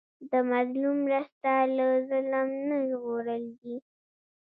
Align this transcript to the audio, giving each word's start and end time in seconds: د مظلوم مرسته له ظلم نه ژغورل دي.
د 0.29 0.31
مظلوم 0.51 0.97
مرسته 1.07 1.51
له 1.77 1.87
ظلم 2.09 2.49
نه 2.67 2.77
ژغورل 2.89 3.43
دي. 3.61 3.75